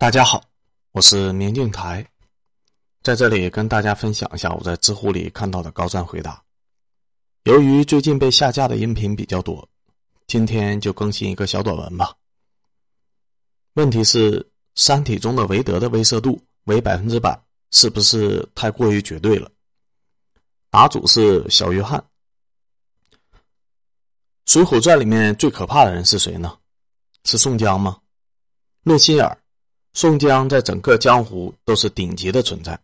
[0.00, 0.40] 大家好，
[0.92, 2.08] 我是明镜台，
[3.02, 6.40] 在这里跟大家分享一下我在知乎里看到的高赞回答。
[7.42, 9.68] 由于最近被下架的音频比较多，
[10.28, 12.14] 今天就更新一个小短文吧。
[13.72, 14.40] 问题是，
[14.76, 17.36] 《三体》中的韦德的威慑度为百分之百，
[17.72, 19.50] 是不是太过于绝对了？
[20.70, 21.98] 答主是小约翰。
[24.46, 26.56] 《水浒传》里面最可怕的人是谁呢？
[27.24, 28.00] 是宋江吗？
[28.84, 29.36] 论心眼儿。
[29.98, 32.78] 宋江在整个江湖都是顶级的存在，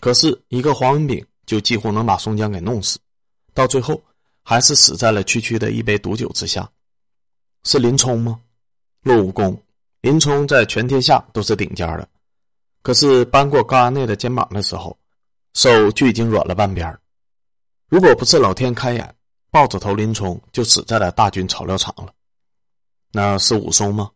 [0.00, 2.98] 可是一个黄文炳就几乎能把宋江给弄死，
[3.52, 4.02] 到最后
[4.42, 6.66] 还是死在了区区的一杯毒酒之下。
[7.64, 8.40] 是林冲吗？
[9.02, 9.62] 论武功，
[10.00, 12.08] 林冲在全天下都是顶尖的，
[12.80, 14.98] 可是搬过高衙内的肩膀的时候，
[15.52, 16.98] 手就已经软了半边
[17.90, 19.14] 如果不是老天开眼，
[19.50, 22.10] 豹子头林冲就死在了大军草料场了。
[23.12, 24.10] 那是武松吗？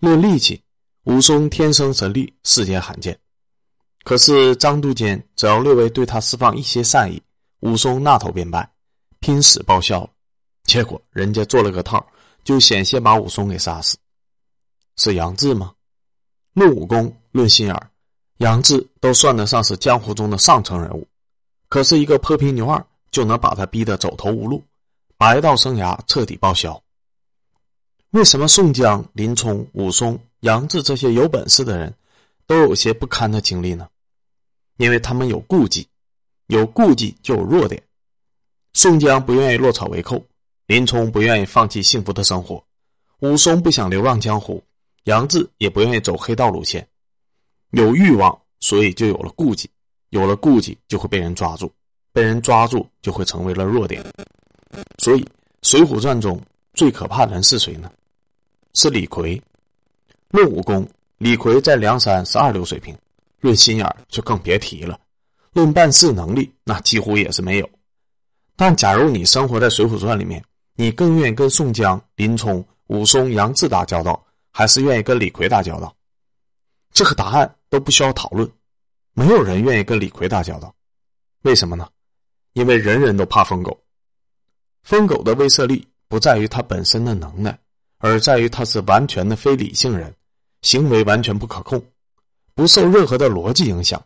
[0.00, 0.60] 论力气。
[1.04, 3.18] 武松天生神力，世间罕见。
[4.04, 7.22] 可是张督监只要略微对他释放一些善意，
[7.60, 8.66] 武松那头便败，
[9.20, 10.08] 拼死报效。
[10.64, 12.06] 结果人家做了个套，
[12.42, 13.98] 就险些把武松给杀死。
[14.96, 15.74] 是杨志吗？
[16.54, 17.90] 论武功，论心眼，
[18.38, 21.06] 杨志都算得上是江湖中的上层人物。
[21.68, 24.64] 可是一个泼皮牛二就能把他逼得走投无路，
[25.18, 26.82] 白道生涯彻底报销。
[28.12, 30.18] 为什么宋江、林冲、武松？
[30.44, 31.94] 杨志这些有本事的人，
[32.46, 33.88] 都有些不堪的经历呢，
[34.76, 35.88] 因为他们有顾忌，
[36.48, 37.82] 有顾忌就有弱点。
[38.74, 40.22] 宋江不愿意落草为寇，
[40.66, 42.62] 林冲不愿意放弃幸福的生活，
[43.20, 44.62] 武松不想流浪江湖，
[45.04, 46.86] 杨志也不愿意走黑道路线。
[47.70, 49.70] 有欲望，所以就有了顾忌，
[50.10, 51.72] 有了顾忌就会被人抓住，
[52.12, 54.04] 被人抓住就会成为了弱点。
[54.98, 55.22] 所以，
[55.62, 56.38] 《水浒传》中
[56.74, 57.90] 最可怕的人是谁呢？
[58.74, 59.42] 是李逵。
[60.34, 60.84] 论武功，
[61.18, 62.92] 李逵在梁山是二流水平；
[63.38, 64.98] 论心眼就更别提了；
[65.52, 67.70] 论办事能力，那几乎也是没有。
[68.56, 70.44] 但假如你生活在《水浒传》里面，
[70.74, 74.20] 你更愿意跟宋江、林冲、武松、杨志打交道，
[74.50, 75.94] 还是愿意跟李逵打交道？
[76.92, 78.50] 这个答案都不需要讨论。
[79.12, 80.74] 没有人愿意跟李逵打交道，
[81.42, 81.88] 为什么呢？
[82.54, 83.78] 因为人人都怕疯狗。
[84.82, 87.56] 疯狗的威慑力不在于他本身的能耐，
[87.98, 90.12] 而在于他是完全的非理性人。
[90.64, 91.80] 行为完全不可控，
[92.54, 94.02] 不受任何的逻辑影响，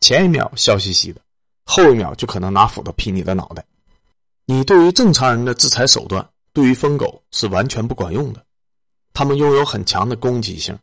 [0.00, 1.20] 前一秒笑嘻嘻的，
[1.64, 3.66] 后一秒就可能拿斧头劈你的脑袋。
[4.44, 8.46] 你对于正常人的制裁手段，对于疯狗是完全不管用的。
[9.12, 10.78] 他们拥有很强的攻击性，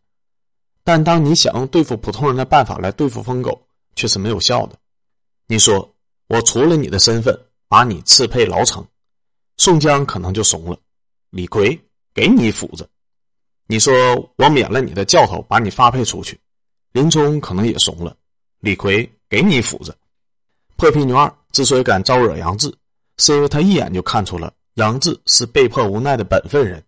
[0.83, 4.77] 但当你想用对付普通人的办法来对付疯狗，却是没有效的。
[5.47, 5.89] 你说
[6.27, 7.33] 我除了你的身份，
[7.69, 8.85] 把你赐配牢城，
[9.55, 10.77] 宋江可能就怂了。
[11.29, 11.79] 李逵
[12.13, 12.85] 给你斧子。
[13.67, 13.93] 你说
[14.37, 16.39] 我免了你的教头，把你发配出去，
[16.91, 18.15] 林冲可能也怂了。
[18.59, 19.95] 李逵给你一斧子，
[20.75, 22.73] 破皮牛二之所以敢招惹杨志，
[23.17, 26.83] 是因为他一眼就看出了杨志是被迫无奈的本分人。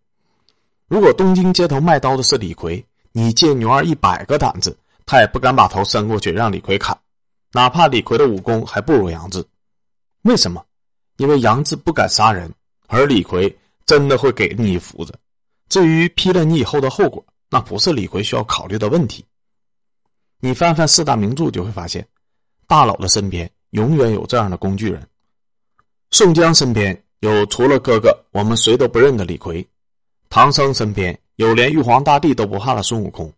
[0.88, 6.97] 如果东京街头卖刀的是李逵，你借牛二一百个胆子，他也不敢把头伸过去让李逵砍，
[7.52, 9.44] 哪怕李逵的武功还不如杨志。
[10.24, 10.64] 为什么？
[11.18, 12.53] 因为杨志不敢杀人，
[12.88, 15.14] 而李逵真的会给你一斧子。
[15.70, 19.26] 至于劈了你以后的后果，那不是李逵需要考虑的问题。
[20.40, 22.08] 你翻翻四大名著，就会发现，
[22.68, 25.08] 大佬的身边永远有这样的工具人。
[26.12, 29.68] 宋江身边有除了哥哥我们谁都不认的李逵，
[30.30, 33.34] 唐僧身边有连玉皇大帝都不怕的孙悟空，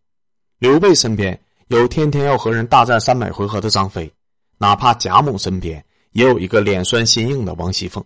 [0.60, 4.12] 刘备身边有天天要和人大战三百回合的张飞，
[4.58, 8.04] 哪怕贾母身边也有一个脸酸心硬的王熙凤。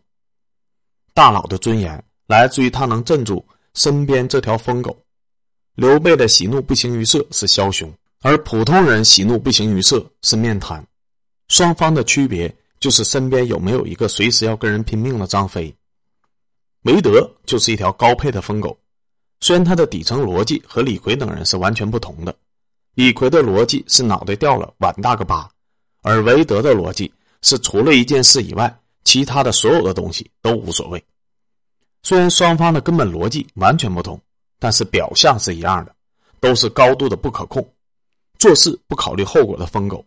[1.13, 3.43] 大佬的尊严来自于他能镇住。
[3.73, 4.97] 身边这条疯狗，
[5.75, 10.85] 刘备的喜怒不形于色是枭雄，而普通人喜怒不形于色是面瘫。
[11.47, 15.73] 双方的区别就是身边有没有一个随时要跟人拼命的张飞。
[16.83, 18.77] 韦德就是一条高配的疯狗，
[19.39, 22.35] 虽然他的底层逻辑和李逵等人是完全不同的。
[22.95, 25.49] 李逵的逻辑是脑袋掉了碗大个疤，
[26.01, 31.01] 而韦德的逻辑是除了一件事以外，其他的所有的东西都无所谓。
[32.03, 34.19] 虽然双方的根本逻辑完全不同，
[34.59, 35.95] 但是表象是一样的，
[36.39, 37.67] 都是高度的不可控，
[38.39, 40.03] 做事不考虑后果的疯狗。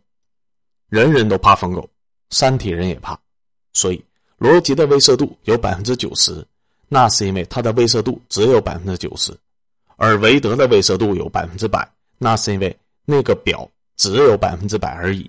[0.88, 1.88] 人人都怕疯狗，
[2.30, 3.18] 三体人也怕，
[3.72, 4.04] 所以
[4.38, 6.44] 罗辑的威慑度有百分之九十，
[6.88, 9.32] 那是因为他的威慑度只有百分之九十；
[9.96, 11.88] 而韦德的威慑度有百分之百，
[12.18, 15.28] 那是因为那个表只有百分之百而已。